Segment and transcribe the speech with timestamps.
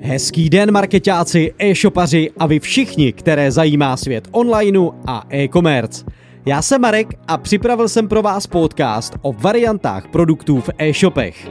[0.00, 6.04] Hezký den marketáci, e-shopaři a vy všichni, které zajímá svět onlineu a e-commerce.
[6.46, 11.48] Já jsem Marek a připravil jsem pro vás podcast o variantách produktů v e-shopech.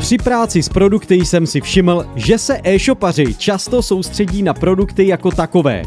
[0.00, 5.30] Při práci s produkty jsem si všiml, že se e-shopaři často soustředí na produkty jako
[5.30, 5.82] takové,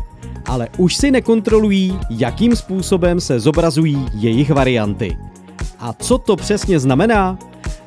[0.46, 5.18] ale už si nekontrolují, jakým způsobem se zobrazují jejich varianty.
[5.86, 7.40] A co to přesně znamená?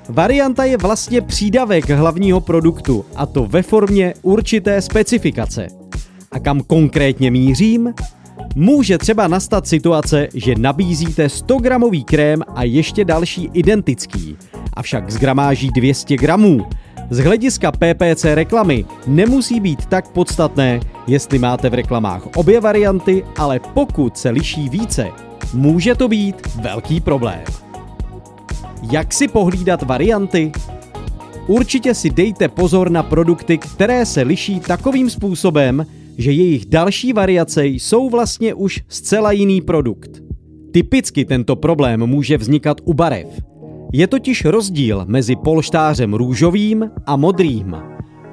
[0.08, 5.68] Varianta je vlastně přídavek hlavního produktu, a to ve formě určité specifikace.
[6.32, 7.94] A kam konkrétně mířím?
[8.54, 14.36] Může třeba nastat situace, že nabízíte 100 gramový krém a ještě další identický,
[14.74, 16.66] avšak z gramáží 200 gramů.
[17.10, 23.60] Z hlediska PPC reklamy nemusí být tak podstatné, jestli máte v reklamách obě varianty, ale
[23.74, 25.08] pokud se liší více,
[25.54, 27.40] může to být velký problém.
[28.82, 30.52] Jak si pohlídat varianty?
[31.46, 35.86] Určitě si dejte pozor na produkty, které se liší takovým způsobem,
[36.18, 40.10] že jejich další variace jsou vlastně už zcela jiný produkt.
[40.72, 43.26] Typicky tento problém může vznikat u barev.
[43.92, 47.76] Je totiž rozdíl mezi polštářem růžovým a modrým.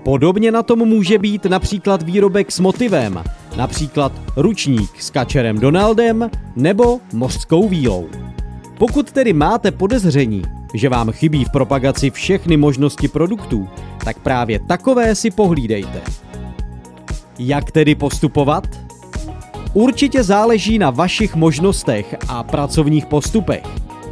[0.04, 3.24] Podobně na tom může být například výrobek s motivem,
[3.58, 8.25] například ručník s kačerem Donaldem nebo mořskou vílou.
[8.78, 10.42] Pokud tedy máte podezření,
[10.74, 13.68] že vám chybí v propagaci všechny možnosti produktů,
[14.04, 16.02] tak právě takové si pohlídejte.
[17.40, 18.68] Jak tedy postupovat?
[19.74, 23.64] Určitě záleží na vašich možnostech a pracovních postupech.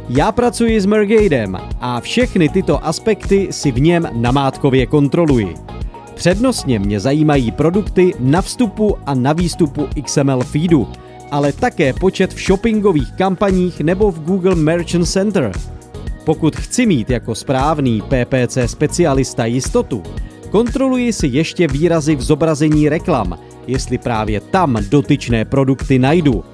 [0.08, 5.54] Já pracuji s Mergadem a všechny tyto aspekty si v něm namátkově kontroluji.
[6.14, 10.88] Přednostně mě zajímají produkty na vstupu a na výstupu XML feedu,
[11.30, 15.52] ale také počet v shoppingových kampaních nebo v Google Merchant Center.
[16.24, 20.02] Pokud chci mít jako správný PPC specialista jistotu,
[20.50, 26.44] kontroluji si ještě výrazy v zobrazení reklam, jestli právě tam dotyčné produkty najdu.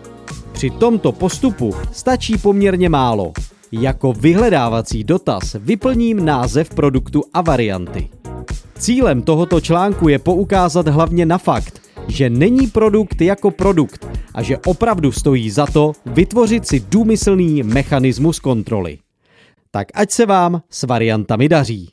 [0.52, 3.32] Při tomto postupu stačí poměrně málo.
[3.72, 8.08] Jako vyhledávací dotaz vyplním název produktu a varianty.
[8.78, 14.58] Cílem tohoto článku je poukázat hlavně na fakt, že není produkt jako produkt a že
[14.58, 18.98] opravdu stojí za to vytvořit si důmyslný mechanismus kontroly.
[19.70, 21.90] Tak ať se vám s variantami daří.